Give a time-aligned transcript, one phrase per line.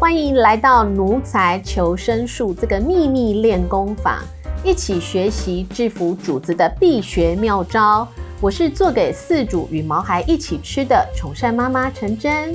[0.00, 4.18] 欢迎来到奴才求生术这个秘密练功坊，
[4.64, 8.08] 一起学习制服主子的必学妙招。
[8.40, 12.54] 我是做给饲主与毛孩一起吃的宠善妈妈陈真。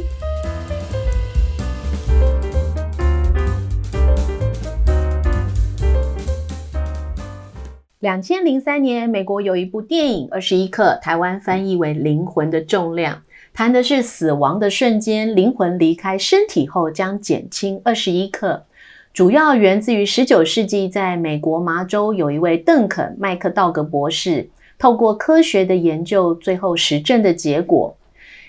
[8.00, 13.16] 两千零三年，美国有一部电影《二十一克》，台湾翻译为《灵魂的重量》。
[13.56, 18.66] 谈的是死亡的瞬间，灵魂离开身体后将减轻二十一克，
[19.14, 27.96] 主要源自于十九世纪在美国麻州有一位邓肯·麦克道格博士，透过科学的研究，最后实证的结果。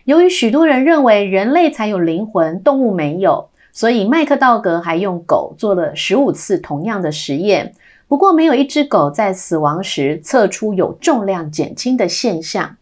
[0.06, 7.73] 由于许多人认为人类才有灵魂，动物没有，所以麦克道格还用狗做了十五次同样的实验，
[8.09, 12.77] 不过没有一只狗在死亡时测出有重量减轻的现象。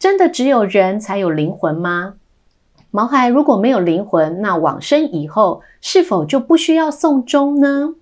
[0.00, 2.14] 真的只有人才有灵魂吗？
[2.90, 7.96] 毛孩如果没有灵魂，那往生以后是否就不需要送终呢？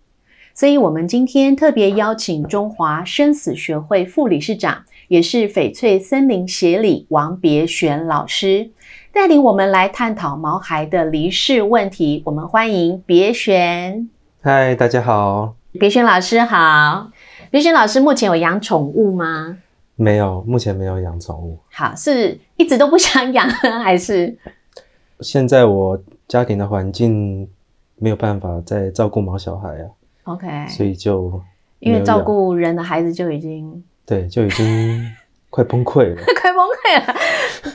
[0.55, 8.71] 所以，我们今天特别邀请中华生死学会副理事长，也是翡翠森林协理王别玄老师，
[9.13, 12.23] 带领我们来探讨毛孩的离世问题。
[12.27, 14.09] 我们欢迎别玄。
[14.41, 15.57] 嗨，大家好。
[15.73, 17.11] 别玄老师好。
[17.51, 19.59] 别玄老师目前有养宠物吗？
[20.01, 21.59] 没有，目前没有养宠物。
[21.73, 23.49] 好，是一直都不想养，
[23.83, 24.33] 还是
[25.21, 27.49] 现在我家庭的环境
[27.97, 29.85] 没有办法再照顾毛小孩啊
[30.23, 31.43] ？OK，所以就
[31.81, 35.05] 因为照顾人的孩子就已经对，就已经
[35.51, 37.17] 快崩溃了， 快崩溃了。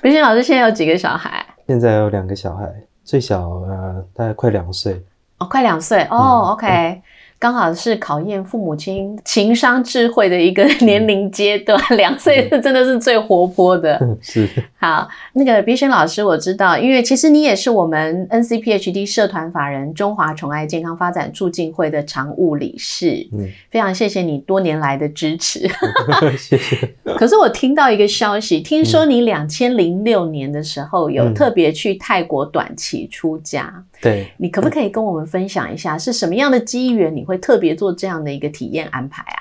[0.01, 1.45] 培训老师现在有几个小孩？
[1.67, 5.03] 现在有两个小孩，最小呃大概快两岁。
[5.39, 7.01] 哦，快两岁哦，OK。
[7.43, 13.99] 刚好是考验父母亲情商智慧的一个年龄阶段，两岁是真的是最活泼的。
[14.21, 23.27] 是好，那个别轩老师，我知道，因为其实你也是我们 NCPHD 社团法人中华宠爱健康发展促进会的常务理事。
[23.33, 25.69] 嗯，非常谢谢你多年来的支持。
[26.39, 26.93] 谢谢。
[27.19, 33.83] 可是我听到一个消息，听说你两千零六年的时候有特别去泰国短期出家。
[34.01, 39.39] 对，你可不可以跟我们分享一下是什么样的机缘，你会特别做这样的一个体验安排啊？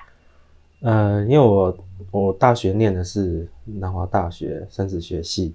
[0.81, 1.77] 呃，因为我
[2.11, 5.55] 我大学念的是南华大学生子学系，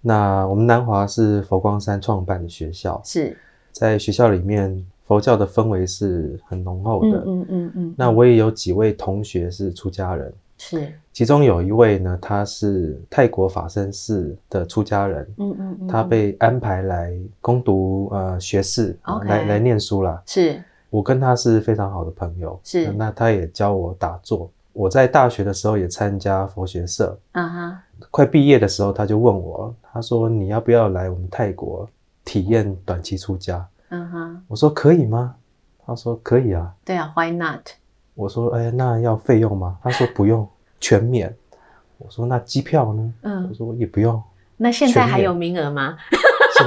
[0.00, 3.36] 那我们南华是佛光山创办的学校，是
[3.72, 7.94] 在学校里面佛教的氛围是很浓厚的，嗯嗯嗯。
[7.96, 10.32] 那我也有几位同学是出家人。
[10.62, 18.94] 是，其中有一位呢，他是泰国法身寺的出家人，嗯嗯，他被安排来攻读呃学士，
[19.24, 20.22] 来来念书啦。
[20.26, 24.50] 是，我跟他是非常好的朋友，是，那他也教我打坐。
[24.72, 31.88] 我在大学的时候也参加佛学社，啊哈，快毕业的时候他就问我，他说你要不要来我们泰国
[32.24, 33.66] 体验短期出家？
[33.88, 35.34] 嗯哼，我说可以吗？
[35.84, 36.72] 他说可以啊。
[36.84, 37.68] 对啊，Why not？
[38.14, 39.78] 我说，哎，那要费用吗？
[39.82, 41.34] 他说不用，全免。
[41.98, 43.14] 我说那机票呢？
[43.22, 44.22] 嗯，我说也不用。
[44.56, 45.96] 那现在还有名额吗？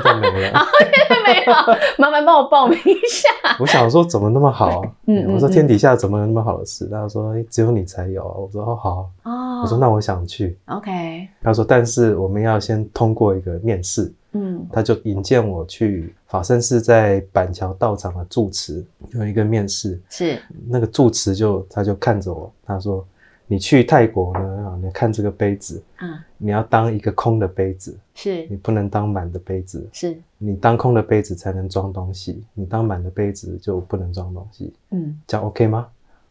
[0.01, 0.59] 现在没了。
[0.93, 3.29] 现在没了， 麻烦帮我报名一下。
[3.59, 4.83] 我想说怎么那么好？
[5.07, 6.87] 嗯，我说天底下怎么有那么好的事？
[6.91, 8.23] 他说只有你才有。
[8.23, 9.09] 我说哦好。
[9.23, 9.61] 哦。
[9.61, 10.57] 我说那我想去。
[10.65, 11.27] OK。
[11.41, 14.13] 他说但是我们要先通过一个面试。
[14.35, 23.05] 嗯，他就引荐我去法身寺在板桥道场的住持有一个面试，是那个住持就他就看着我，他说
[23.47, 28.47] ：“你去泰国呢，你看这个杯子，嗯，你要当一个空的杯子，是。
[28.47, 30.17] 你不能当满的杯子，是。
[30.37, 35.87] 你当空的杯子才能装东西，你当满的杯子就不能装东西，嗯，这样 OK 吗？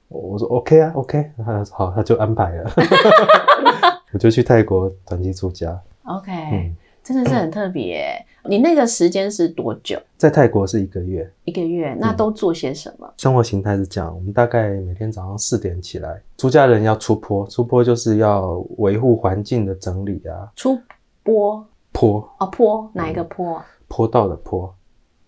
[0.09, 2.71] 我说 OK 啊，OK，他好，他就安排了，
[4.13, 6.77] 我就去泰国短期出家，OK，嗯。
[7.03, 8.05] 真的是很特别。
[8.45, 10.01] 你那个时间是多久？
[10.17, 11.31] 在泰国是一个月。
[11.45, 13.13] 一个月，那都做些什么？
[13.19, 20.51] 生活形态是这样：我们大概每天早上四点起来，出家人要出坡，出坡就是要维护环境的整理啊。
[20.57, 20.79] 出
[21.23, 21.65] 坡？
[21.93, 22.29] 坡？
[22.39, 23.63] 哦，坡哪一个坡？
[23.87, 24.75] 坡道的坡。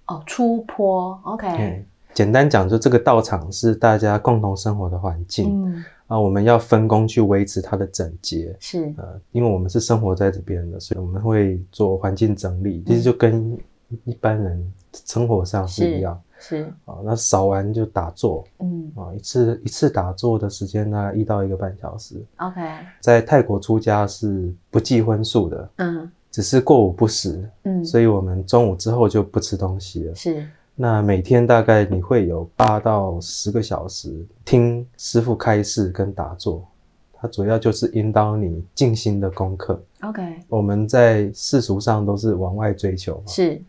[0.06, 1.20] 哦，出坡。
[1.24, 1.84] OK。
[2.14, 5.64] 简单讲，就这个道场是大家共同生活的环境。
[5.66, 5.84] 嗯。
[6.06, 8.92] 啊，我们要分工去维持它的整洁，是。
[8.98, 13.56] 呃，因为我们是生活在这边的，所以我们会做环境整理，其实就跟
[14.04, 14.72] 一般人
[15.06, 18.92] 生活上是一样，是啊，那扫完就打坐，嗯。
[18.94, 22.60] 啊，一次一次打坐的时间呢，一到一个半小时，OK，
[23.00, 30.46] 在泰国出家是不计荤素的，嗯，只是过午不食，嗯，所以我们中午之后就不吃东西了，是。
[30.74, 34.12] 那每天大概你会有八到十个小时
[34.44, 36.66] 听师傅开示跟打坐，
[37.12, 39.80] 它主要就是引导你静心的功课。
[40.02, 43.60] OK，我们在世俗上都是往外追求，是。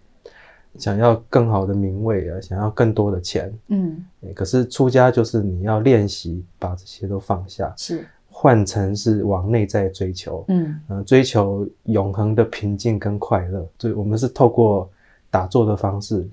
[0.78, 4.04] 想要更好的名位啊，想要更多的钱，嗯，
[4.34, 13.66] 可是出家就是你要练习把这些都放下，是换成是往内在追求，嗯追求永恒的平静跟快乐。
[13.78, 14.90] 对，我们是透过
[15.32, 16.28] 打坐的方式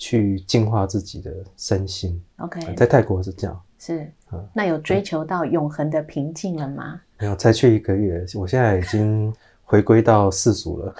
[0.00, 2.20] 去净化自己的身心。
[2.38, 3.62] OK，在泰国是这样。
[3.78, 4.10] 是，
[4.54, 7.00] 那有追求到永恒的平静了吗？
[7.18, 9.32] 没有，才去一个月，我现在已经
[9.62, 10.94] 回归到世俗了。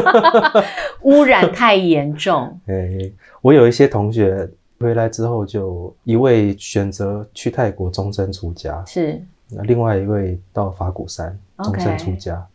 [1.02, 2.60] 污染太严重。
[2.68, 3.10] 哎，
[3.40, 4.48] 我有一些同学
[4.78, 12.46] 回来之后，就一位选择去泰国终身出家，是，那另外一位到法鼓山终身出家。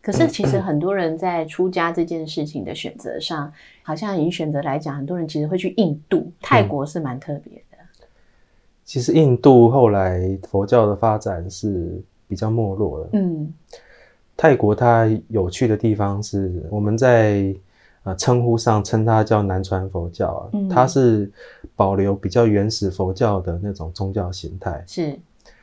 [0.00, 3.52] 可是其实很多人在出家这件事情的选择上，
[3.88, 7.78] 好像以选择来讲，很多人其实会去印度、泰国是蛮特别的。
[8.84, 13.08] 其实印度后来佛教的发展是比较没落的。
[13.14, 13.50] 嗯，
[14.36, 17.54] 泰国它有趣的地方是，我们在
[18.02, 21.32] 呃称呼上称它叫南传佛教啊，它是
[21.74, 24.84] 保留比较原始佛教的那种宗教形态。
[24.86, 25.18] 是，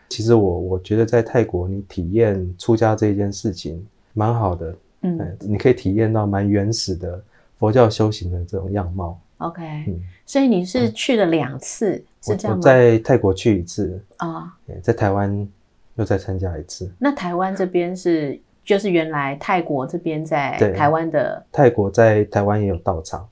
[0.10, 4.76] 其实我我觉得在泰国你体验出家这件事情蛮好的。
[5.02, 7.24] 嗯，你可以体验到蛮原始的
[7.66, 9.20] 佛教修行的这种样貌。
[9.40, 12.04] OK，嗯，所以你是去了两次。
[12.22, 12.62] 是这样吗？
[12.62, 14.54] 在泰国去一次啊，
[14.84, 15.48] 在台湾
[15.96, 16.92] 又再参加一次。
[17.00, 23.28] 那台湾这边是就是原来泰国这边在台湾的泰国在台湾也有道场，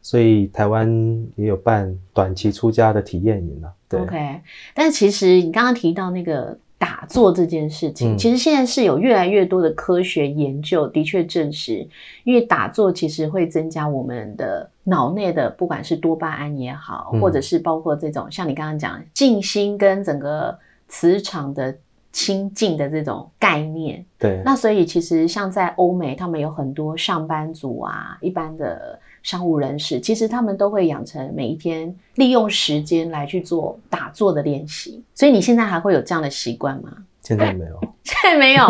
[0.00, 0.88] 所以台湾
[1.34, 3.72] 也有办短期出家的体验营啊。
[3.98, 4.40] OK，
[4.74, 6.58] 但其实你刚刚提到那个。
[6.78, 11.86] 打坐这件事情，其实现在是有越来越多的科学研究的确证实，
[12.24, 20.56] 因为打坐其实会增加我们的脑内的不管是多巴胺也好，或者是包括这种像你刚刚讲静心跟整个
[20.88, 21.74] 磁场的
[22.12, 24.04] 清净的这种概念。
[24.18, 28.98] 对，那所以其实像在欧美，他们有很多上班族啊，一般的。
[29.26, 36.90] 商务人士其实他们都会养成每一天利用时间来去做打坐的练习，所以你现在还会有这样的习惯吗？
[37.24, 38.62] 现在没有， 现在没有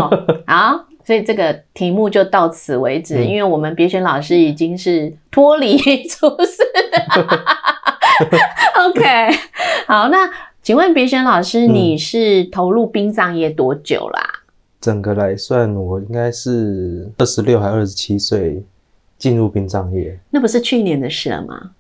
[0.47, 0.73] 啊，
[1.05, 5.77] 所以这个题目就到此为止，因为我们别选老师已经是脱离
[6.09, 6.63] 出世。
[8.89, 9.29] OK，
[9.87, 10.31] 好，那
[10.63, 14.27] 请问别选老师，你是投入殡葬业多久啦？
[14.81, 18.65] 整个来算，我应该是二十六还二十七岁。
[19.19, 21.71] 进入殡葬业，那不是去年的事了吗？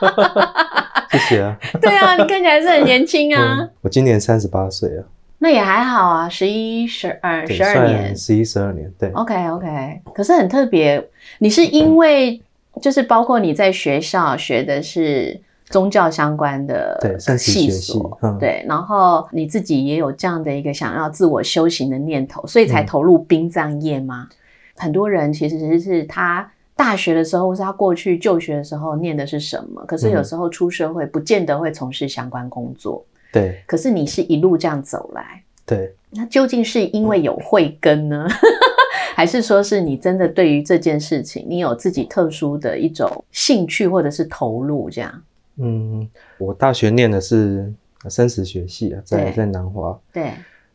[1.10, 1.56] 谢谢啊。
[1.80, 3.68] 对啊，你看起来是很年轻啊。
[3.80, 5.04] 我今年三十八岁啊。
[5.38, 9.08] 那也还好啊，十一、十二、十二年，十一、十二年，对。
[9.10, 10.00] OK，OK。
[10.12, 11.08] 可是很特别，
[11.38, 12.40] 你是因为
[12.82, 17.98] 就是包括你在学校学的是宗教相关的对圣贤学系，
[18.40, 24.28] 对，然后你自己也有这样的一个想要自我修行的念头，所以才投入殡葬业吗？
[24.78, 33.04] 很多人其实是他大学的时候，或是他过去就学的时候念的是什么，可是有时候出社会不见得会从事相关工作。
[33.32, 38.26] 对，可是你是一路这样走来，对，那究竟是因为有慧根呢，
[39.14, 45.22] 还是说是你真的对于这件事情，你有自己特殊的一种兴趣或者是投入这样？
[45.56, 46.08] 嗯，
[46.38, 47.70] 我大学念的是
[48.08, 49.98] 生死学系啊，在在南华。
[50.12, 50.32] 对。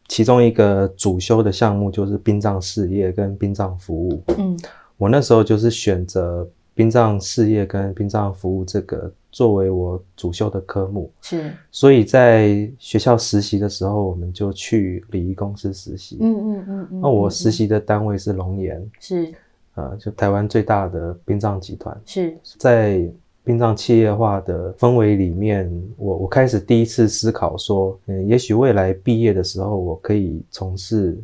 [0.08, 4.22] 其中一个主修的项目就是殡葬事业跟殡葬服务。
[4.38, 4.58] 嗯，
[4.98, 11.12] 我那时候就是选择殡葬事业跟殡葬服务这个作为我主修的科目。
[11.22, 16.18] 是，所以在学校实习的时候，我们就去礼仪公司实习。
[16.20, 17.02] 嗯嗯嗯嗯。
[17.02, 18.92] 那我实习的单位是龙岩。
[19.00, 19.34] 是。
[19.76, 22.00] 呃，就台湾最大的殡葬集团。
[22.06, 23.10] 是在。
[23.44, 31.22] 殡葬企业化的氛围里面，我我开始第一次思考说，嗯，也许未来毕业的时候，我可以从事。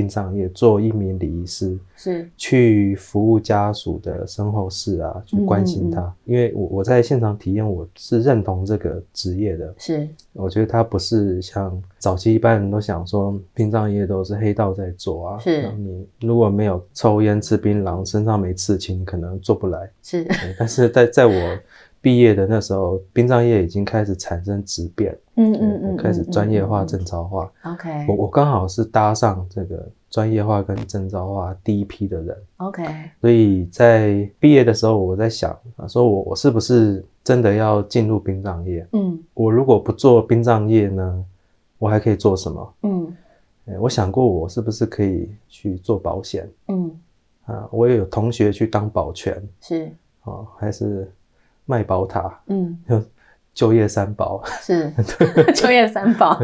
[0.00, 6.10] 殡葬业做一名礼仪师，是去服务家属的身后事啊，去关心他。
[6.24, 9.74] 因为我我在现场体验，我是认同这个职业的。
[9.76, 15.38] 是，我觉得他不是像早期一般人都想说，殡葬业都是黑道在做啊。
[15.38, 19.90] 是，你如果没有抽烟吃槟榔，身上没刺青，可能做不来。
[20.02, 20.26] 是，
[20.58, 21.58] 但是在在我。
[22.02, 27.52] 毕业的那时候，殡葬业已经开始产生质变，嗯嗯嗯，开始专业化、正招化。
[27.64, 32.36] OK，我我刚好是搭上这个专业化跟正招化第一批的人。
[32.56, 32.82] OK，
[33.20, 38.86] 所以在毕业的时候，我在想啊，说我我是不是真的要进入殡葬业？
[38.92, 41.24] 嗯，我如果不做殡葬业呢，
[41.78, 42.74] 我还可以做什么？
[42.84, 43.14] 嗯，
[43.78, 46.48] 我想过我是不是可以去做保险？
[46.68, 46.90] 嗯，
[47.44, 49.92] 啊，我也有同学去当保全，是
[50.22, 51.06] 啊，还是。
[51.70, 52.76] 卖宝塔，嗯，
[53.54, 54.42] 就业三宝。
[54.60, 54.92] 是。
[55.54, 56.36] 就业三宝。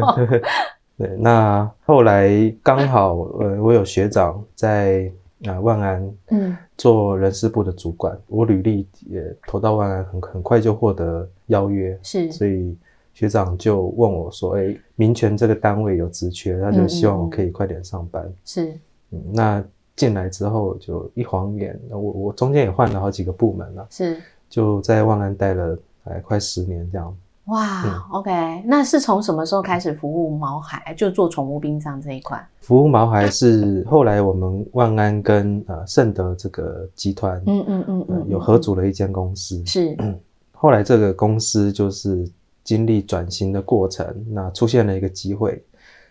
[0.97, 2.29] 对，那后来
[2.63, 5.11] 刚好，呃，我有学长在
[5.45, 8.17] 啊万安，嗯，做人事部的主管。
[8.27, 12.75] 我履历也投到万安，很很快就获得邀约，是，所以
[13.13, 18.71] 学长就问我说：“哎，民权这个单位有职缺，他就希望我可以快点上班。”是，
[19.11, 19.63] 嗯，那
[19.95, 27.15] 进来之后就一晃眼，我我中间也换了好几个部门了，是，就在万安待了哎快十年这样。
[27.45, 32.45] 哇，OK，那是从什么时候开始服务毛孩，就做宠物殡葬这一块？
[32.59, 39.65] 服务毛孩是后来我们万安跟呃盛德这个集团，嗯嗯嗯嗯，有合组了一间公司。
[39.65, 39.95] 是，
[40.51, 42.29] 后来这个公司就是
[42.65, 45.63] 经历转型的过程，那出现了一个机会，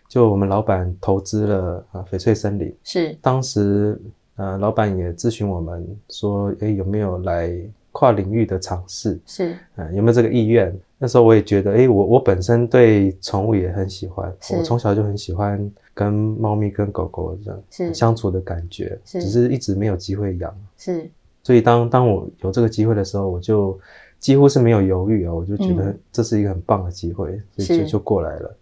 [0.09, 2.75] 就我们老板投资了啊翡翠森林。
[2.83, 4.01] 是，当时
[4.37, 7.55] 呃老板也咨询我们说，哎有没有来
[7.97, 9.19] 跨领域的尝试？
[9.25, 10.71] 是，嗯有没有这个意愿？
[10.99, 20.55] 那时候我也觉得，哎，我我本身对宠物也很喜欢，我从小就很喜欢跟猫咪、跟狗狗这样相处的感觉，只是一直没有机会养。
[20.77, 21.09] 是，
[21.41, 23.79] 所以当当我有这个机会的时候，我就
[24.19, 28.55] 几乎是没有犹豫啊，我就觉得这是一个很棒的机会，所以就就过来了。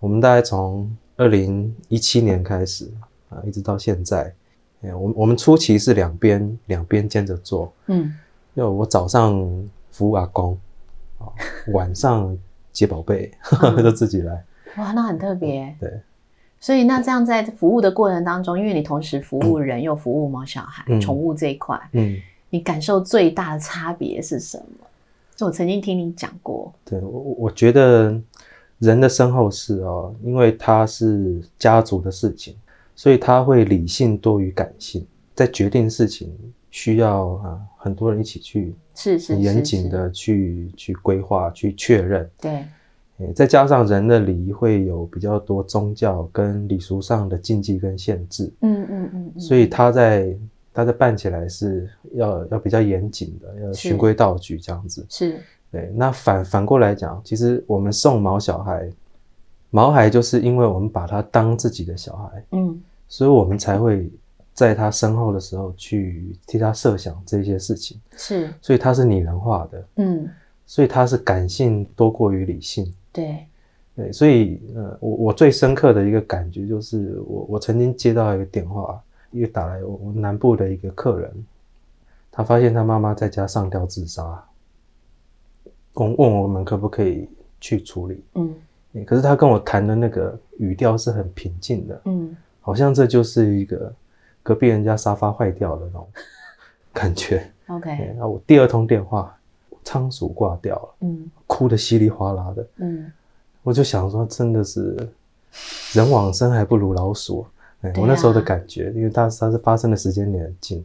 [0.00, 2.90] 我们大概从二零一七年开始
[3.28, 4.34] 啊，一直到现在，
[4.82, 8.12] 哎，我我们初期是两边两边兼着做，嗯，
[8.54, 9.34] 因为我早上
[9.90, 10.58] 服务阿公。
[11.72, 12.36] 晚上
[12.72, 13.30] 接宝贝
[13.80, 14.44] 都自己来，
[14.76, 15.72] 哇，那很特别。
[15.78, 15.88] 对，
[16.58, 22.16] 所以那这样在服务的过程当中，因为你同时服务人又服务毛小孩、宠物这一块，嗯，
[22.50, 24.84] 你感受最大的差别是什么？
[25.36, 28.20] 就我曾经听你讲过，对我我觉得
[28.80, 32.56] 人的身后事哦，因为它是家族的事情，
[32.96, 35.06] 所以他会理性多于感性，
[35.36, 36.36] 在决定事情。
[36.72, 42.28] 需要啊，很多人一起去，是是严谨的去去规划、去确认。
[42.40, 42.64] 对，
[43.34, 48.50] 再加上人的礼仪会有比较多宗教跟礼俗上的禁忌跟限制。
[48.62, 49.40] 嗯嗯嗯。
[49.40, 50.34] 所以他在
[50.72, 55.04] 他在办起来是要要比较严谨的，要循规蹈矩这样子。
[55.10, 55.38] 是。
[55.70, 58.90] 对，那反反过来讲，其实我们送毛小孩，
[59.68, 64.10] 毛孩就是因为我们把他当自己的小孩，嗯，所以我们才会。
[64.54, 70.28] 在他身后的时候，去替他设想这些事情，是，所以他是拟人化的，嗯，
[70.66, 73.46] 所以他是感性多过于理性，对，
[73.96, 81.32] 对，所以呃，我我最深刻的一个感觉就是，我我曾经接到一个电话，一个打来我南部的一个客人，
[82.30, 84.44] 他发现他妈妈在家上吊自杀，
[85.94, 87.26] 问问我们可不可以
[87.58, 88.54] 去处理，嗯，
[89.06, 93.90] 可是他跟我谈的那个语调是很平静的，嗯，好像这就是一个。
[94.42, 96.08] 隔壁人家沙发坏掉了那种
[96.92, 97.48] 感觉。
[97.68, 99.34] OK，然后我第二通电话，
[99.82, 103.10] 仓鼠挂掉了，嗯，哭的稀里哗啦的，嗯，
[103.62, 104.96] 我就想说，真的是
[105.94, 107.46] 人往生还不如老鼠。
[107.80, 110.84] 哎，我那时候的感觉，因为它它是发生的时间点很近，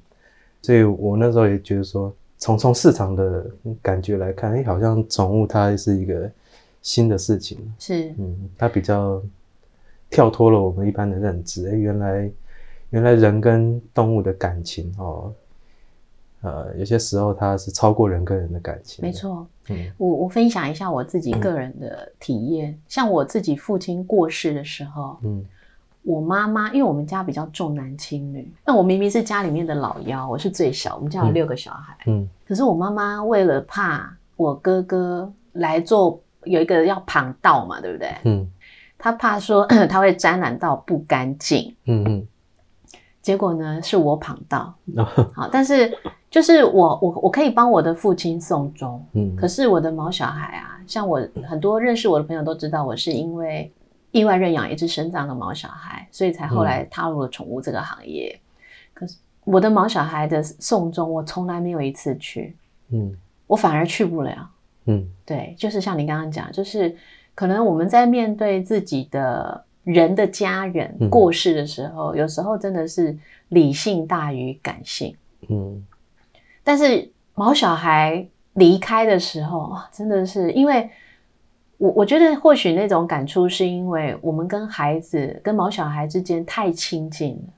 [0.62, 3.46] 所以我那时候也觉得说，从从市场的
[3.82, 6.30] 感觉来看，哎，好像宠物它是一个
[6.82, 9.22] 新的事情，是，嗯，它比较
[10.10, 12.32] 跳脱了我们一般的认知，哎，原来。
[12.90, 15.34] 原来人跟动物的感情哦，
[16.42, 19.04] 呃，有些时候它是超过人跟人的感情。
[19.04, 25.44] 没错，嗯，我我分享一下我自己个人的体验，像我自己父亲过世的时候，嗯，
[26.04, 38.10] 我妈妈，因为我们家比较重男轻女，那我明明是家里面的老幺，我是最小，我们家有六个小孩，嗯，可是我妈妈为了怕我哥哥来做有一个要旁道嘛，对不对？
[38.24, 38.50] 嗯，
[38.98, 42.28] 他怕说 他会沾染到不干净，嗯嗯。
[43.22, 44.74] 结果呢，是我跑到。
[45.36, 45.92] 好，但是
[46.30, 53.70] 就是我我我可以帮我的父亲送终，嗯，可是我的毛小孩啊，像我很多认识我的朋友都知道，我是因为
[54.12, 58.40] 意外认养一只生长的毛小孩，所以才后来踏入了宠物这个行业。
[58.94, 62.56] 可是我的毛小孩的送终，我从来没有一次去，
[62.92, 63.14] 嗯，
[63.46, 64.50] 我反而去不了，
[64.86, 66.96] 嗯，对，就是像你刚刚讲，就是
[67.36, 69.66] 可能我们在面对自己的。
[69.88, 73.18] 人的家人过世的时候，有时候真的是
[73.50, 75.16] 理性大于感性。
[75.48, 75.82] 嗯，
[76.62, 80.90] 但是毛小孩离开的时候，真的是因为
[81.78, 87.54] 我我觉得或许那种感触是因为我们跟孩子跟毛小孩之间太亲近了。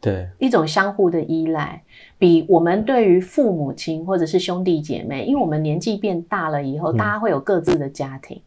[0.00, 1.80] 对，一种相互的依赖，
[2.18, 8.42] 比我们对于父母亲或者是兄弟姐妹，因为我们年纪变大了以后，大家会有各自的家庭。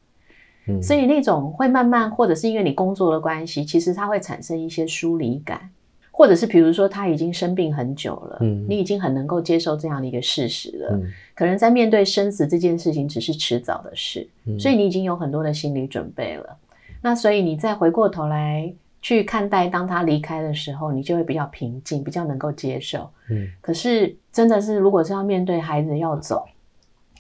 [0.82, 5.70] 所以那种会慢慢，或者是因为你工作的关系，其实它会产生一些疏离感，
[6.12, 16.58] 或者是比如说他已经生病很久了，嗯，你已经很能够接受这样的一个事实了，嗯，可能在面对生死这件事情只是迟早的事，所以你已经有很多的心理准备了。
[17.02, 23.08] 那所以你再回过头来去看待当他离开的时候，你就会比较平静，比较能够接受。
[23.30, 26.44] 嗯，可是真的是，如果是要面对孩子要走，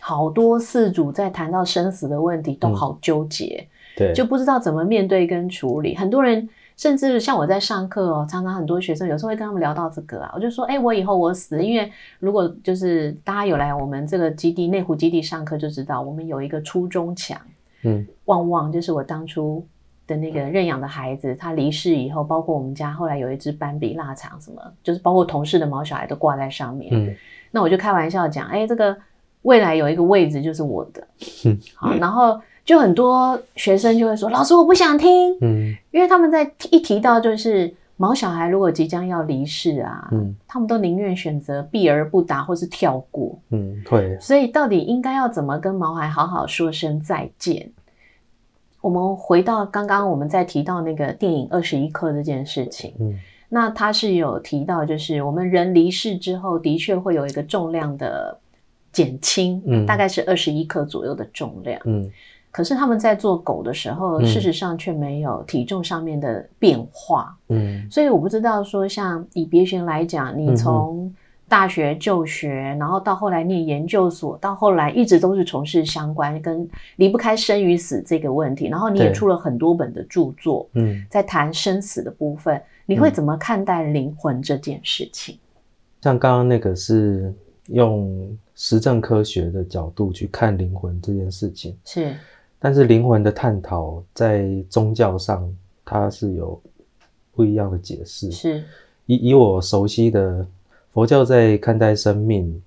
[0.07, 5.95] 好多事主在谈到生死的问题都好纠结，对，就不知道怎么面对跟处理。
[5.95, 6.47] 很多人
[6.77, 17.35] 甚至像我在上课哦，常常很多学生有时候会跟他们聊到这个啊，我就说，哎，我以后我死，因为如果就是大家有来我们这个基地内湖基地上课，就知道我们有一个初中墙，
[17.81, 19.65] 嗯，旺旺就是我当初。
[20.07, 26.91] 的那个认养的孩子，他离世以后，包括我们家后来有一只斑比腊肠，什么就是包括同事的毛小孩都挂在上面。
[26.93, 27.15] 嗯，
[27.49, 28.95] 那我就开玩笑讲，哎，这个
[29.45, 31.07] 未来有一个位置就是我的。
[31.45, 35.37] 嗯，好，然后就很多学生就会说，老师我不想听。
[35.41, 43.37] 嗯，因为他们在一提到就是毛小孩如果即将要离世啊，嗯，他们都宁愿选择避而不答或是跳过。
[43.51, 44.19] 嗯，对。
[44.19, 47.71] 所以到底应该要怎么跟毛孩好好说声再见？
[48.81, 53.17] 我们回到刚刚我们在提到那个电影《二十一克》这件事情，嗯，
[53.49, 58.37] 那他是有提到，就是我们人离世之后，的确会有一个重量的
[58.95, 62.09] 减轻，嗯，大概是二十一克左右的重量，嗯，
[62.49, 71.13] 可是他们在做狗的时候，事实上却没有体重上面的变化，嗯，所以我不知道说，像以别璇来讲，你从
[71.49, 72.49] 大学就学，
[72.79, 78.69] 然后到后来念研究所，到后来一直都是从事相关跟离不开生与死这个问题。
[78.69, 85.37] 然后你也出了很多本的著作，嗯，在谈生死的部分，你会怎么看待灵魂这件事情？
[86.01, 87.33] 像刚刚那个是
[87.67, 92.13] 用实证科学的角度去看灵魂这件事情，是。
[92.59, 95.49] 但是灵魂的探讨在宗教上，
[95.83, 96.61] 它是有
[97.33, 98.31] 不一样的解释。
[98.31, 98.63] 是
[99.05, 100.45] 以以我熟悉的。
[100.93, 102.63] 佛教在看待生命，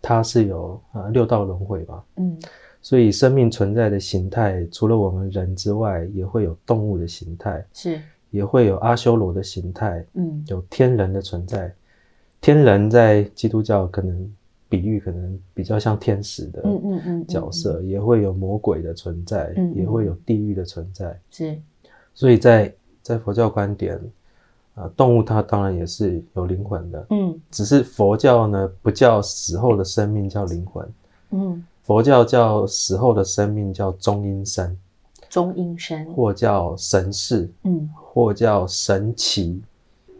[0.00, 2.38] 它是有啊六道轮回吧，嗯，
[2.80, 11.74] 所以生命存在的形态，除了我们人之外，也会有动物的形态，是，也会有阿修罗的形态，嗯，有天人的存在。
[12.40, 14.32] 天人在基督教可能
[14.68, 21.58] 比喻可能比较像天使的，嗯嗯嗯角色，也会有魔鬼的存在，也会有地狱的存在，是。
[22.14, 24.00] 所以在在佛教观点。
[24.74, 30.88] 啊，动物它当然也是有灵魂的，嗯，只是佛教呢不叫死后的生命叫灵魂，
[31.30, 34.78] 嗯，佛教叫死后的生命叫中阴身，
[35.28, 39.60] 中阴身，或叫神识，嗯，或叫神奇，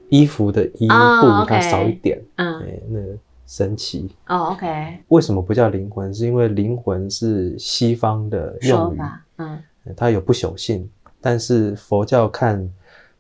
[0.09, 3.17] 衣服的衣布它少一点，嗯，那个
[3.47, 6.13] 神奇，哦，OK，为什么不叫灵魂？
[6.13, 8.99] 是因为灵魂是西方的用语，
[9.37, 9.63] 嗯，
[9.97, 10.89] 它有不朽性，
[11.21, 12.69] 但是佛教看。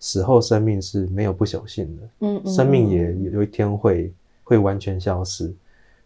[0.00, 5.52] 死后生命是没有不朽性的，嗯，生命也有一天会会完全消失，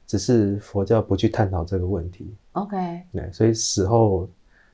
[0.07, 2.33] 只是佛教不去探讨这个问题。
[2.53, 4.27] OK，对，所以死后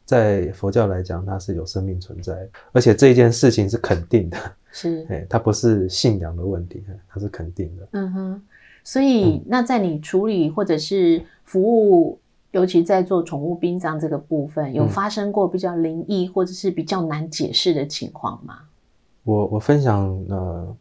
[0.04, 4.38] 在佛教来讲，它是有生命存在，而且这件事情是肯定的，
[4.70, 7.88] 是，哎，它不是信仰的问题，它是肯定的。
[7.92, 8.42] 嗯哼，
[8.84, 12.18] 所以那在你处理或者是服务，
[12.50, 18.60] 尤其在做宠物殡葬这个部分，有发生过比较灵异或者是比较难解释的情况吗？
[19.24, 20.76] 我我分享呃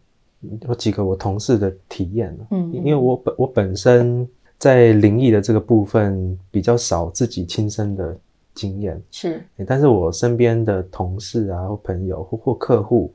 [0.68, 4.26] 有几个我同事的体验嗯，因为我本我本身
[4.58, 8.18] 在灵异的这个部分比较少自己亲身的
[8.54, 13.14] 经验是，但是我身边的同事啊或朋友或或客户，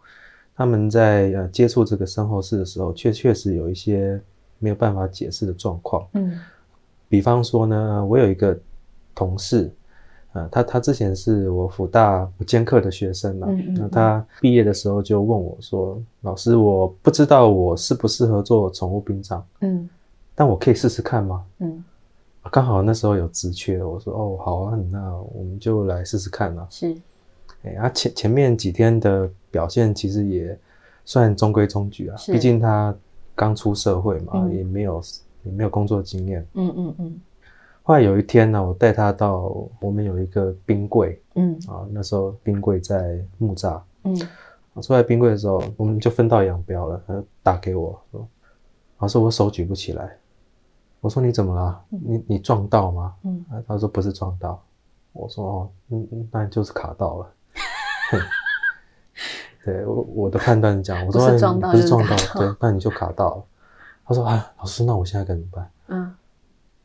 [0.57, 4.21] 他们在呃接触这个身后事的时候，确确实有一些
[4.59, 6.39] 没有办法解释的状况，嗯，
[7.09, 8.59] 比方说呢，我有一个
[9.15, 9.71] 同事。
[10.33, 19.87] 啊，他他之前是我辅大兼课的学生嘛，那他毕业的时候就问我说：“老师，我不知道我适不适合做宠物殡葬，嗯，
[20.35, 21.85] 但我可以试试看吗？”嗯，
[22.51, 26.97] 刚好那时候有职缺，我说：“哦，好啊，那我们就来试试看啊。”是，
[27.65, 30.59] 哎，啊前前面几天的表现其实也
[31.05, 32.93] 算中规中矩啊，毕竟他
[33.37, 35.01] 刚出社会嘛，也没有
[35.45, 37.21] 也没有工作经验，嗯嗯嗯。
[37.85, 44.17] 后来有一天呢，我带他到我们有一个冰柜，嗯，啊，那时候冰柜在木栅，嗯，
[44.81, 47.03] 出来冰柜的时候，我们就分道扬镳了。
[47.07, 48.27] 他打给我说
[49.01, 50.17] ：“老师，我手举不起来。”
[51.03, 51.85] 我说：“你怎么了？
[51.89, 54.63] 你你撞到吗？”嗯，他说：“不是撞到。”
[55.13, 57.33] 我说：“哦，嗯嗯，那就是卡到了。
[59.65, 63.45] ”对我我的判断讲，我说不是撞到，不是撞到，对，那你就卡到了。
[64.05, 66.15] 他说：“啊，老师，那我现在该怎么办？”嗯。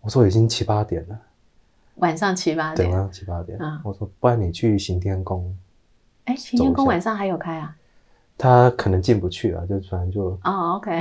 [0.02, 1.20] 我说已经七八点了，
[1.96, 3.60] 晚上七八点，对，晚上七八点。
[3.84, 5.54] 我说不然你去行天宫，
[6.26, 7.76] 哎，行天宫晚上还有开啊？
[8.38, 10.98] 他可能进不去了，就反正就哦，OK，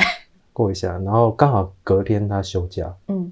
[0.53, 3.31] 过一下，然后刚好隔天他休假，嗯，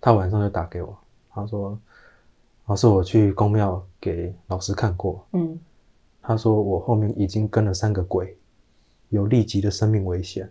[0.00, 0.94] 他晚上就打给我，
[1.32, 1.78] 他说
[2.66, 5.58] 老师我去公庙给老师看过，嗯，
[6.22, 8.36] 他说我后面已经跟了三个鬼，
[9.08, 10.48] 有立即的生命危险。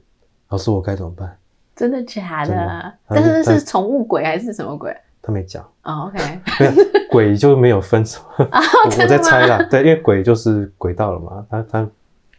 [0.50, 1.38] 老师，我该怎么办？
[1.74, 2.94] 真的假的？
[3.08, 4.96] 但是是宠物鬼还是什么鬼？
[5.22, 5.64] 他没讲。
[5.84, 6.40] 哦，OK。
[7.10, 8.48] 鬼就没有分什么，
[8.86, 9.62] 我在猜啦。
[9.70, 11.90] 对，因为鬼就是轨道了嘛，他他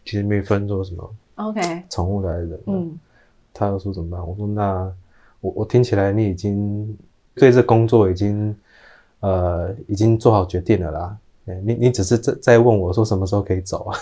[0.05, 1.15] 其实没分说什么。
[1.35, 1.83] OK。
[1.89, 2.97] 宠物来的，嗯，
[3.53, 4.27] 他要说怎么办？
[4.27, 4.91] 我说那
[5.41, 6.95] 我我听起来你已经
[7.35, 8.55] 对这工作已经
[9.21, 11.17] 呃已经做好决定了啦。
[11.65, 13.97] 你你只是在在问我说什么时候可以走啊？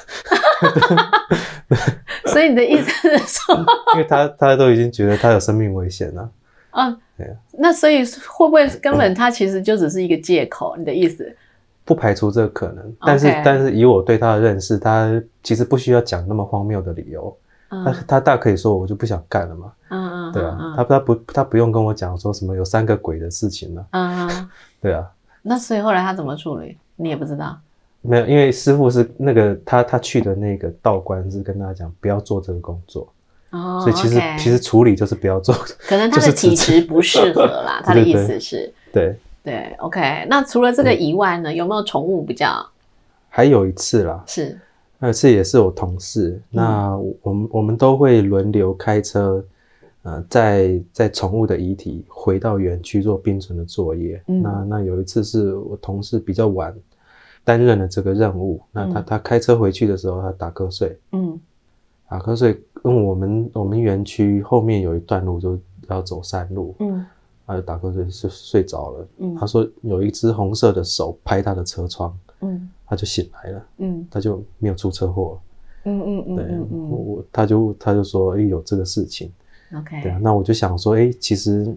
[2.27, 3.56] 所以你的意思是说，
[3.95, 6.30] 因为他他都已经觉得他有生命危险了。
[6.71, 7.34] 嗯，对啊。
[7.54, 10.75] 那所以会不会根本他其实就只是一个借口？
[10.77, 11.36] 你的意思？
[11.84, 17.36] 不排除这个可能，但是但是以我对他的认识，他其实不需要讲那么荒谬的理由。
[17.69, 19.71] 他他大可以说我就不想干了嘛。
[19.89, 20.32] 嗯嗯。
[20.32, 23.86] 对啊，他他不他不用跟我讲说什么有三个鬼的事情了。
[23.91, 24.49] 嗯嗯。
[24.82, 25.10] 对啊。
[25.41, 26.77] 那所以后来他怎么处理？
[27.02, 27.60] 你也不知道。
[28.04, 33.08] 没有，因为师傅是那个他他去的那个道观是跟他讲不要做这个工作，
[33.52, 40.26] 哦，所以其实其实处理就是不要做，可能他的 体质不适合啦， 他的意思是，对对，OK。
[40.28, 42.66] 那除了这个以外呢，有没有宠物比较？
[43.30, 44.60] 还有一次啦，是
[44.98, 49.46] 那次也是我同事，那我们我们都会轮流开车，
[50.02, 54.20] 呃，在在宠物的遗体回到园区做冰存的作业。
[54.26, 56.74] 那那有一次是我同事比较晚。
[57.43, 61.39] 担任了这个任务，那他他开车回去的时候，他打瞌睡，嗯，
[62.08, 62.51] 打瞌睡，
[62.84, 67.04] 因为我们我们园区后面有一段路就要走山路，嗯，
[67.47, 75.39] 他就打瞌睡睡睡着了，嗯，他说有一只红色的手拍他的车窗，嗯，他就醒来了，嗯，他就没有出车祸，
[75.86, 79.32] 嗯嗯嗯，对，我他就他就说，哎，有这个事情
[79.75, 81.75] ，OK，对啊，那我就想说，哎，其实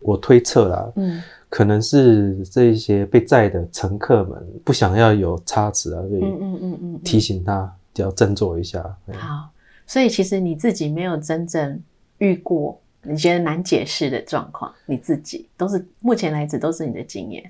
[0.00, 1.22] 我推测啦，嗯。
[1.52, 8.82] 可能是这些被载的乘客们不想要有差池啊，所以嗯嗯嗯嗯提醒他就要振作一下。
[9.12, 9.50] 好，
[9.86, 11.78] 所以其实你自己没有真正
[12.16, 17.44] 遇过你觉得难解释的状况，你自己都是目前来止都是你的经验。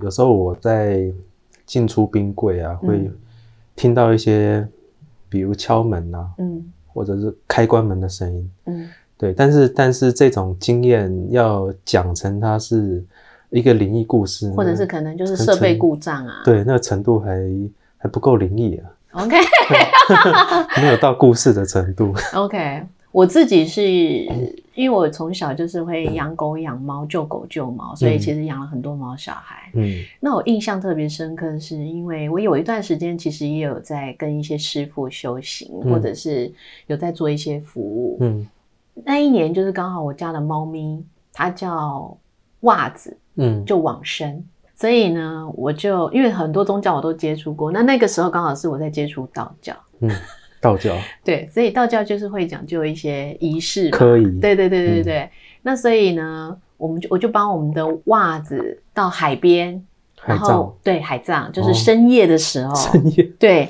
[0.00, 1.12] 有时候我在
[1.66, 3.10] 进出冰柜啊，会
[3.74, 4.68] 听到一些
[5.28, 13.04] 比如敲门啊，嗯，或者是开关门的声音，嗯，对，但是但是这种经验要讲成它是。
[13.50, 17.30] 一个灵异故事，或者是可能就是设备故障啊，对，那个程度还
[17.96, 18.90] 还不够灵异啊。
[19.12, 19.36] OK，
[20.80, 22.14] 没有到故事的程度。
[22.36, 23.82] OK，我自己是
[24.74, 29.70] 因为我从小就是会养狗养猫，救狗救猫，所以其实养了很多猫小孩。
[29.72, 36.52] 嗯，那我印象特别深刻是，因为我有一段时间其实也有在跟一些师傅修行，或者是
[36.86, 38.18] 有在做一些服务。
[38.20, 38.46] 嗯，
[39.04, 42.16] 那一年就是刚好我家的猫咪，它叫
[42.60, 43.16] 袜子。
[43.40, 44.44] 嗯，就往生，
[44.74, 50.10] 所以呢，我就因为很多宗教我都接触过，那那个时候刚好是我在接触道教，嗯，
[50.60, 50.92] 道教，
[51.22, 55.30] 对，所以道教就是会讲究一些仪式，可以，对对对对对
[55.62, 59.80] 那所以呢，我们就我就帮我们的袜子到海边，
[60.26, 63.68] 然后对海葬，就是深夜的时候，深夜，对。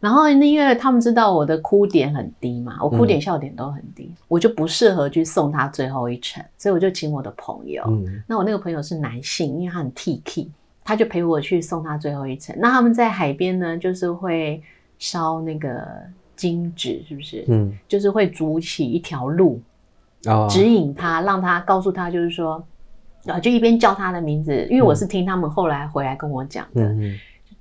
[0.00, 7.82] 然后因为他们知道我的哭点很低嘛，我哭点笑点都很低，我就不适合去送他最后一程，所以我就请我的朋友。
[8.24, 10.48] 那我那个朋友是男性，因为他很 T K，
[10.84, 12.54] 他就陪我去送他最后一程。
[12.60, 14.62] 那他们在海边呢，就是会
[15.00, 15.84] 烧那个
[16.36, 17.44] 金纸，是不是？
[17.48, 19.60] 嗯，就是会筑起一条路，
[20.48, 22.64] 指引他，让他告诉他，就是说，
[23.26, 26.94] 啊，就一边叫他的名字，因为我是听他们后来回来跟我讲的，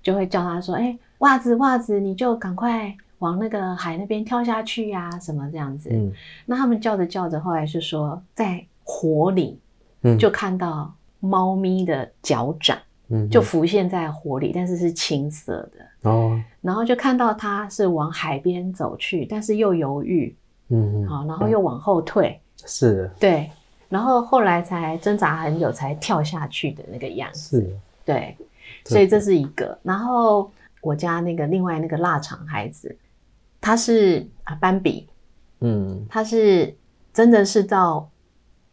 [0.03, 0.95] 就会叫他说，哎。
[1.19, 5.89] 袜子，袜子，你就赶快往那个海那边跳下去呀，什么这样子？
[5.91, 6.11] 嗯，
[6.45, 9.59] 那他们叫着叫着，后来是说在火里，
[10.03, 12.77] 嗯，就看到猫咪的脚掌，
[13.07, 16.39] 嗯，就浮现在火里，但是是青色的哦。
[16.61, 20.35] 然后就看到它是往海边走去，但是又犹豫，
[20.69, 23.49] 嗯，好，然后又往后退，是，对，
[23.89, 27.75] 然后后来才挣扎很久才跳下去的那个样子，是，
[28.05, 28.37] 对，
[28.85, 30.51] 所以这是一个，然后。
[30.87, 32.95] 我家那个另外那个腊肠孩子，
[33.59, 35.05] 他是啊斑比，
[35.59, 36.73] 嗯，他是
[37.11, 38.09] 真的是到，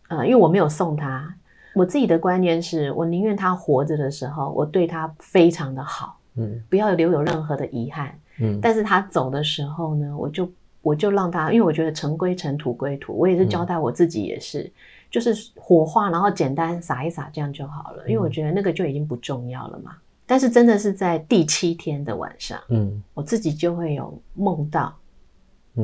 [0.09, 1.35] 呃，因为我没有送他，
[1.75, 10.49] 我自己的观念是我宁愿他活着的时候，我对他非常的好，嗯，不要留有任何的遗憾，嗯，但是他走的时候呢，我就
[10.83, 14.71] 我就让他，因为我觉得尘归尘，土归土，我也是交代我自己也是，
[15.11, 19.97] 就是火化，然后简单撒一撒这样就好了，因为我觉得那个就已经不重要了嘛。
[20.27, 24.95] 但是真的是在第七天的晚上，嗯，我自己就会有梦到，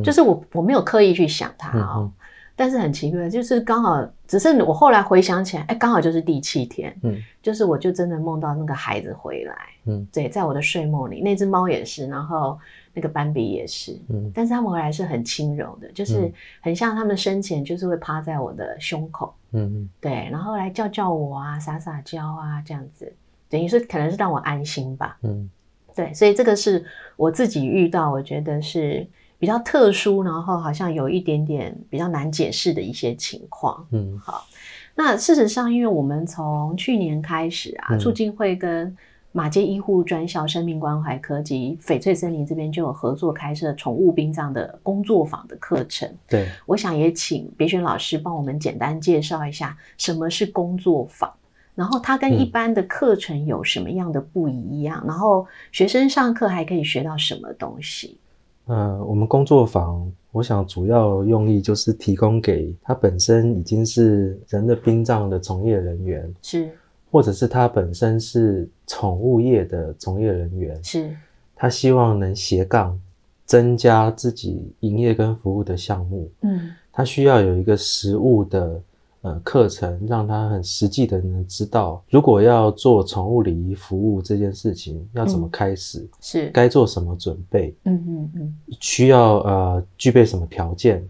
[0.03, 2.11] 就是我我没有刻意去想它啊，
[2.57, 12.59] 但是很奇怪，就是刚好，只是我后来回想起来，哎，刚好就是第七天，嗯，就是我就真的梦到那个孩子回来，嗯，对，在我的睡梦里，那只猫也是，然后
[12.92, 23.11] 那个斑比也是，嗯，但是他们回来是很轻柔的，就是很像他们生前就是会趴在我的胸口，嗯嗯，对，然后来叫叫我啊，撒撒娇啊，这样子，
[23.50, 25.50] 等于是可能是让我安心吧，嗯。
[25.92, 26.82] 对，所以这个是
[27.16, 29.04] 我自己遇到，我觉得是
[29.40, 33.84] 比较特殊，然后好像有一点点比较难解释的一些情况。
[33.90, 34.46] 嗯，好，
[34.94, 38.96] 那事实上，因为我们从去年开始啊，促进会跟
[39.32, 46.08] 马街医护专校生命关怀科及翡翠森林这边就有合作开设宠物殡葬的工作坊的课程。
[46.28, 51.30] 对，我想也请别轩老师帮我们简单介绍一下什么是工作坊。
[51.81, 55.03] 然后它跟一般的课程有什么样的不一样？
[55.07, 58.19] 然后学生上课还可以学到什么东西？
[58.66, 66.71] 呃，我们工作坊，我想主要用意就是提供给他本身已经是人的殡葬的从业人员，是，
[67.11, 71.16] 或者是他本身是宠物业的从业人员，是，
[71.57, 73.01] 他希望能斜杠
[73.47, 78.79] 增加自己营业跟服务的项目，嗯，他需要有一个实物的。
[79.22, 86.48] 呃，课程让他很实际的能知道，如果要做宠物礼仪服务这件事情，要怎么开始，是。
[86.50, 91.06] 该做什么准备，嗯嗯嗯，需要呃具备什么条件？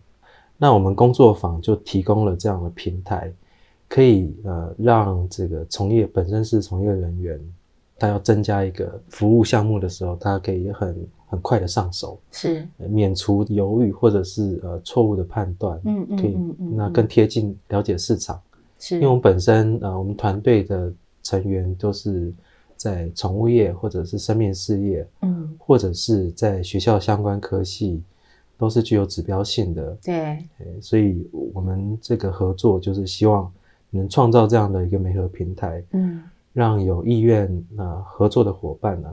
[0.58, 3.32] 那我们工作坊就提供了这样的平台，
[3.88, 7.40] 可以呃让这个从业本身是从业人员，
[8.00, 10.96] 他要增加一个服务项目的时候，他可以很。
[11.30, 12.66] 很快的上手，是。
[12.76, 16.36] 免除犹豫或者是呃错误的判断，嗯嗯，可以
[16.74, 18.42] 那更贴近了解市场，
[18.80, 18.96] 是。
[18.96, 22.32] 因为我们本身呃我们团队的成员都是
[22.74, 28.02] 在宠物业或者是生命事业，嗯，或者是在学校相关科系，
[28.58, 30.44] 都是具有指标性的，对，
[30.80, 33.48] 所以我们这个合作就是希望
[33.90, 39.08] 能创造这样的一个媒合平台，嗯，让有意愿啊合作的伙伴呢，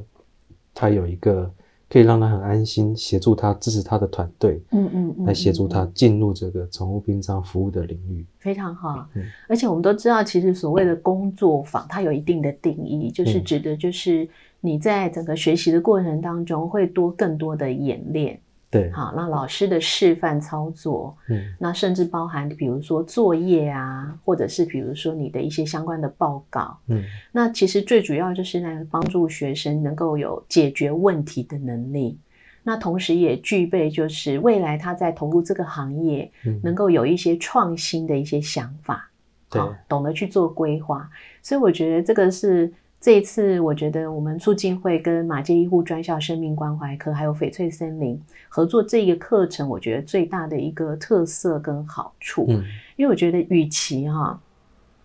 [0.74, 1.52] 他有一个。
[1.90, 9.08] 可以让他很安心，协助他支持他的团队，嗯嗯嗯，来协助他进入这个宠物殡葬服务的领域，非常好。
[9.14, 14.28] 嗯，而且我们都知道，其实所谓的工作坊，它有一定的定义，就是指的就是
[14.60, 18.38] 你在整个学习的过程当中会多更多的演练。
[18.70, 27.02] 对，好，那老师的示范操作，嗯，那甚至包含比如说作业啊，或者是比如说你的一些相关的报告，嗯，
[27.32, 32.20] 那其实最主要就是来帮助学生能够有解决问题的能力，
[32.62, 36.30] 那同时也具备就是未来他在投入这个行业，
[36.62, 39.10] 能够有一些创新的一些想法，
[39.50, 41.10] 对，懂得去做规划，
[41.42, 42.72] 所以我觉得这个是。
[43.00, 52.64] 这一次，我觉得我们促进会跟马街医护专校生命关怀科，还有翡翠森林合作这个课程，我觉得最大的一个特色跟好处，嗯，
[52.96, 54.38] 因为我觉得与其哈，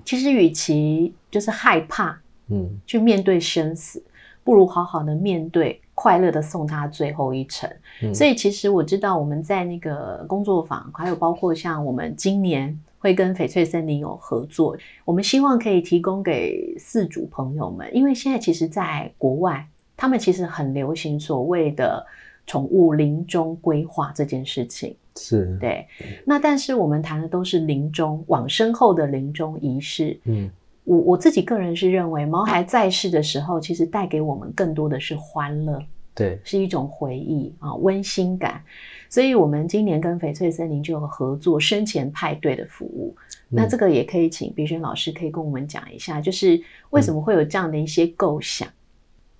[0.04, 4.02] 其实与其就是害怕，嗯，去面对生死，
[4.42, 7.70] 不如好好的面对，快乐的送他最后一程。
[8.14, 12.80] 所以其实我知道我们在那个工作坊，还有包括像我们今年。
[13.02, 22.06] 会跟翡翠森林有合作，我们希望可以提供给四主朋友们，因为现在其实在国外，他们其实很流行所谓的
[22.46, 24.94] 宠物临终规划这件事情。
[25.16, 25.84] 是，对。
[26.24, 30.16] 那但是我们谈的都是临终往生后的临终仪式。
[30.22, 30.48] 嗯，
[30.84, 35.82] 我我自己个人是认为，毛孩在世的时候，其实带给我们更多的是欢乐。
[36.14, 38.62] 对，是一种回忆啊，温馨感。
[39.08, 43.14] 所以，我们今年跟翡翠森林就有合作生前派对的服务。
[43.48, 48.68] 那这个也可以请碧轩老师可以跟我们讲一下，就是为什么会有这样的一些构想？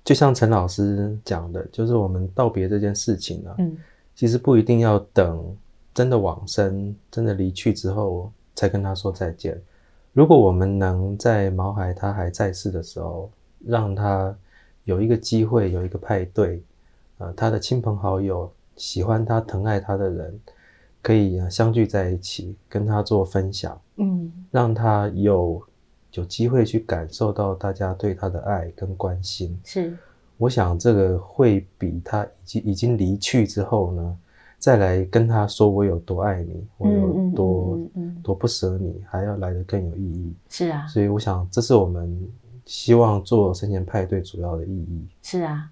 [0.04, 3.76] 就像陈老师讲的，就是我们道别这件事情呢，嗯，
[4.14, 5.56] 其实不一定要等
[5.94, 9.58] 真的往生、真的离去之后才跟他说再见。
[10.12, 13.30] 如果我们能在毛孩他还在世的时候，
[13.64, 14.36] 让他
[14.84, 16.62] 有一个机会，有一个派对，
[17.18, 18.50] 呃，他的亲朋好友。
[18.74, 20.40] 喜欢他、疼爱他的人，
[21.02, 25.62] 可以相聚在一起，跟他做分享，嗯，让他有
[26.14, 29.56] 有机会去感受到大家对他的爱跟关心。
[29.62, 29.94] 是，
[30.38, 34.18] 我想这个会比他已经已经离去之后呢，
[34.58, 37.78] 再来跟他说我有多爱你，我有多
[38.22, 40.34] 多不舍你，还要来的更有意义。
[40.48, 42.18] 是啊，所以我想这是我们
[42.64, 45.06] 希望做生前派对主要的意义。
[45.22, 45.68] 是啊。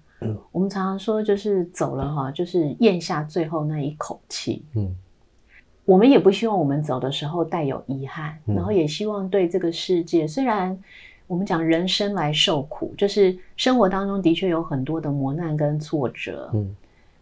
[0.51, 4.63] 我们常常说，就是走了哈，就是咽下最后那一口气。
[4.75, 4.95] 嗯，
[5.83, 10.79] 我们也不希望我们走的时候带有遗憾，然后也希望对这个世界，虽然
[11.25, 16.51] 我们讲人生来受苦，就是生活当中的确有很多的磨难跟挫折。
[16.53, 16.75] 嗯，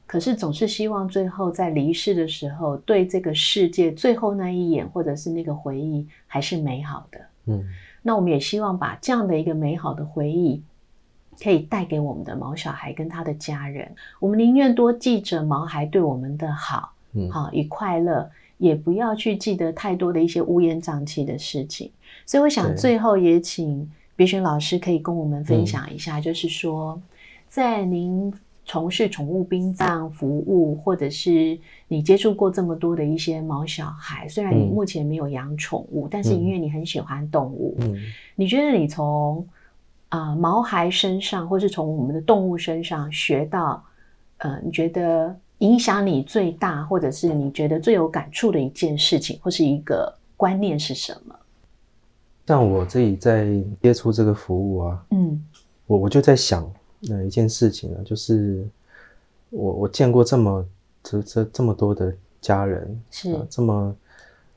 [0.05, 7.19] 可是总是希望最后在离世的时候，对这个世界最后那一眼，或者是那个回忆，还是美好的。
[7.45, 7.63] 嗯，
[8.01, 10.61] 那我们也希望把这样的一个美好的回忆，
[11.41, 13.89] 可以带给我们的毛小孩跟他的家人。
[14.19, 21.91] 我们宁愿多记着毛孩对我们的好，嗯，好与快乐，也不要去记得太多的一些乌烟瘴气的事情。
[22.25, 27.01] 所以，我想最后也请别选老师可以跟我们分享一下，就是说，
[27.47, 28.33] 在您。
[28.71, 37.97] 从事宠物殡葬服务，或者是你接触过这么多的一些毛小孩，虽然你目前没有养宠物，但是因为你很喜欢动物，嗯，
[38.35, 39.43] 你觉得你从
[40.09, 43.83] 啊毛孩身上，或是从我们的动物身上学到，
[44.37, 51.35] 呃，你觉得影响你最大，或者是你觉得最有感触的一件事情，或是一个观念是什么？
[52.45, 53.47] 像我自己在
[53.81, 55.43] 接触这个服务啊，嗯，
[55.87, 56.71] 我我就在想。
[57.01, 58.67] 那一件事情呢，就是
[59.49, 60.65] 我我见过这么
[61.01, 63.95] 这这这么多的家人，是这么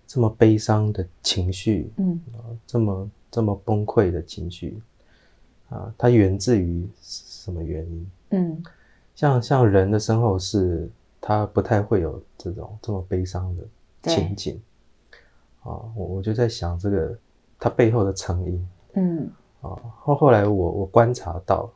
[0.08, 4.76] 这么悲伤的情绪，嗯啊，这么这么崩溃的情绪
[5.68, 8.10] 啊，它源自于什么原因？
[8.30, 8.62] 嗯，
[9.14, 14.60] 像像人的身后是，他不太会有这种这么悲伤的情景
[15.62, 17.16] 啊，我我就在想这个
[17.58, 21.70] 它背后的成因，嗯啊，后后来我我观察到。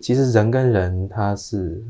[0.00, 1.82] 其实人跟人他是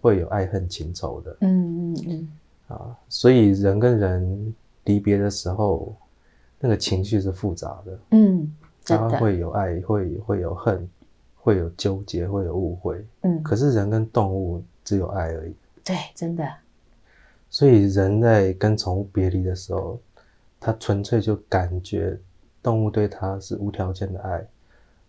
[0.00, 2.28] 会有爱恨情仇的，嗯嗯嗯，
[2.68, 5.94] 啊，所以人跟人离别的时候，
[6.58, 10.88] 那个情绪是复杂的，嗯，他会有爱，会会有恨，
[11.36, 16.48] 会有纠结，会有误会，嗯，可是人跟动物只有爱而已，对，真的，
[17.50, 20.00] 所以人在跟宠物别离的时候，
[20.58, 22.18] 他纯粹就感觉
[22.62, 24.46] 动物对他是无条件的爱，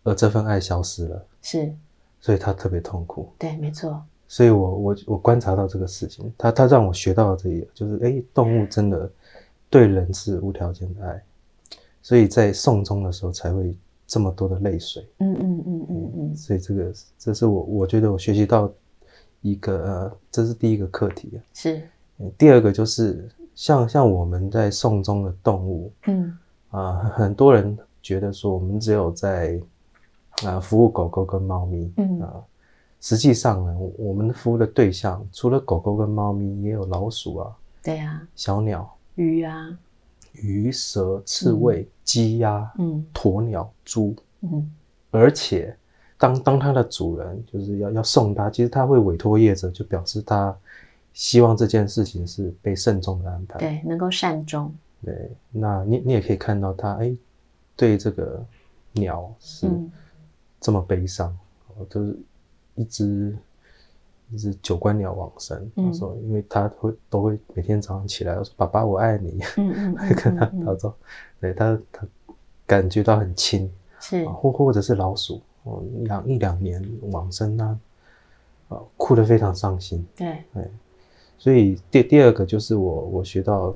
[0.04, 1.74] 而这份爱消失了，是。
[2.22, 4.00] 所以他特别痛苦，对，没错。
[4.28, 9.12] 所以我我我观察到这个事情，他他让我学到了这个，就是哎，动物真的
[9.72, 11.22] 对人是无条件的爱，
[12.02, 15.04] 所以在送终的时候才会这么多的泪水。
[15.18, 16.36] 嗯嗯嗯嗯嗯。
[16.36, 18.72] 所以这个这是我我觉得我学习到
[19.42, 21.40] 一个呃，这是第一个课题啊。
[21.54, 21.82] 是。
[22.38, 26.38] 第二个就是像像我们在送终的动物，嗯
[26.70, 29.60] 啊，很多人觉得说我们只有在。
[30.46, 32.42] 啊，服务狗狗跟猫咪，嗯啊，
[33.00, 39.78] 实际上呢，我们服务的对象除了狗狗跟猫咪，也有老鼠啊，对呀，小鸟、鱼啊，
[40.34, 44.72] 鱼、蛇、刺猬、鸡鸭，嗯，鸵鸟、猪，嗯，
[45.12, 45.76] 而且
[46.18, 50.56] 当当它的主人就是要要送它，其实他会委托业者，就表示他
[51.14, 54.74] 希望这件事情是被慎重的安排，对，能够善终。
[55.04, 57.16] 对，那你你也可以看到他，哎，
[57.76, 58.44] 对这个
[58.94, 59.68] 鸟是。
[60.62, 61.36] 这么悲伤，
[61.76, 62.16] 哦，就是
[62.76, 63.36] 一只
[64.30, 65.70] 一只九官鸟往生。
[65.76, 70.96] 他说，因为他会都会每天早上起来，我说：“爸爸，我爱你。”嗯 嗯，会跟他他说，
[71.40, 72.08] 对他他
[72.68, 73.70] 感觉到很亲，
[74.00, 77.80] 是或或者是老鼠，哦，养一两年往生啊，
[78.70, 80.06] 啊，哭得非常伤心。
[80.16, 80.72] 对对，
[81.40, 83.76] 所以第第二个就是我我学到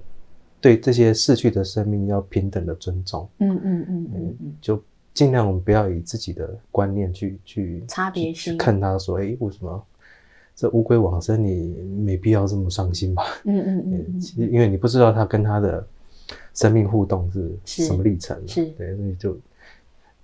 [0.62, 3.28] 对这些逝去的生命要平等的尊重。
[3.40, 4.80] 嗯嗯嗯嗯嗯，就。
[5.16, 8.56] 尽量我们不要以自己的观念去去差别心。
[8.58, 9.84] 看他说，哎，为什么？
[10.58, 11.74] 这乌龟往生，你
[12.04, 13.24] 没必要这么伤心吧？
[13.44, 15.86] 嗯嗯嗯，其实因为你不知道他跟他的
[16.54, 19.38] 生命互动是什么历程，是对，所以就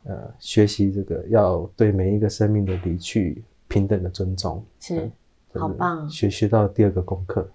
[0.04, 5.10] 呃学习这个要对每一个生命的离去平等的尊重，是
[5.54, 7.50] 好棒，学学到第二个功课，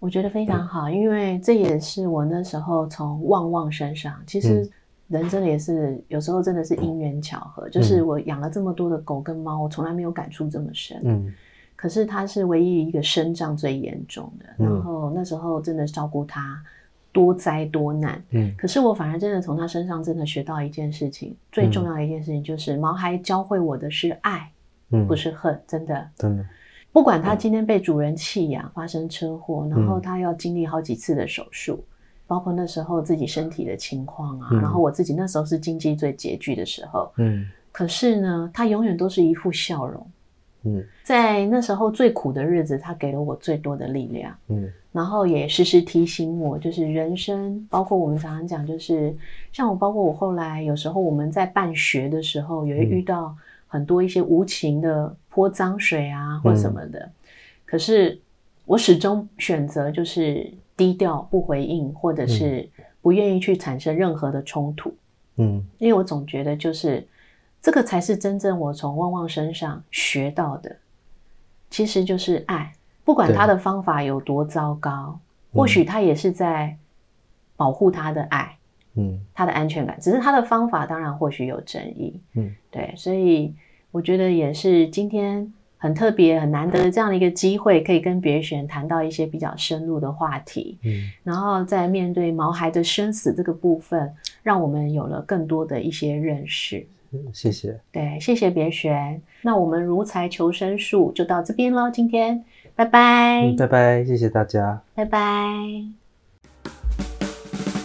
[0.00, 4.68] 我觉得非常好，因为这也是我那时候从旺旺身上其实。
[5.08, 11.00] 人真的也是有时候真的是因缘巧合，就是我养了这么多的狗跟猫，我从来没有感触这么深。
[11.02, 11.32] 嗯，
[11.74, 16.62] 可是它是唯一一个生障最严重的，然后那时候真的照顾它
[17.10, 18.22] 多灾多难。
[18.30, 24.52] 嗯，可是我反而真的从它身上真的学到一件事情，最重要的一件事情就是毛孩教会我的是爱，
[25.06, 25.58] 不是恨。
[25.66, 26.44] 真的，真的，
[26.92, 31.82] 不管它今天被主人弃养，发生车祸，然后它要经历好几次的手术。
[32.28, 40.06] 包括那时候自己身体的情况啊，然后我自己那时候是经济最拮据的时候，嗯，可是呢，他永远都是一副笑容，
[40.64, 49.16] 嗯，在那时候最苦的日子，他给了我最多的力量，嗯，然后也时时提醒我，就是人生，包括我们常常讲，就是
[49.50, 53.34] 像我，包括我后来有时候我们在办学的时候，也会遇到
[53.66, 57.10] 很多一些无情的泼脏水啊或什么的，
[57.64, 58.20] 可是
[58.66, 60.52] 我始终选择就是。
[60.78, 62.66] 低调不回应，或者是
[63.02, 64.94] 不愿意去产生任何的冲突，
[65.36, 67.06] 嗯，因为我总觉得就是
[67.60, 70.76] 这个才是真正我从旺旺身上学到的，
[71.68, 72.72] 其实就是爱，
[73.04, 75.18] 不管他的方法有多糟糕，
[75.52, 76.76] 或许他也是在
[77.56, 78.56] 保护他的爱，
[78.94, 79.98] 嗯，他的安全感。
[80.00, 83.52] 只是他的方法当然或许有争议，嗯，对，所以
[83.90, 94.12] 我觉得也是今天很特别、很难得的这样的一个机会，可以跟别选谈到一些比较深入的话题，嗯，然后在面对毛孩的生死这个部分，
[94.42, 96.84] 让我们有了更多的一些认识。
[97.32, 99.22] 谢谢，对，谢谢别选。
[99.40, 105.18] 那我们如才求生术就到这边喽，今天拜拜，拜拜，谢谢大家，拜拜。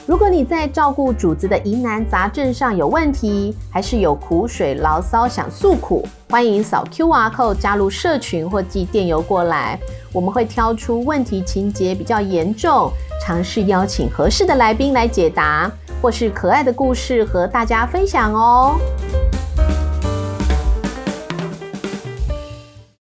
[0.06, 9.80] 如果你在照顾主子的疑难杂症上有问题，还是有苦水牢骚想诉苦，欢迎扫 Q R code 加入社群或寄电邮过来，
[10.12, 12.92] 我们会挑出问题情节比较严重，
[13.24, 15.72] 尝试邀请合适的来宾来解答。
[16.02, 18.80] 或是可爱的故事和大家分享哦。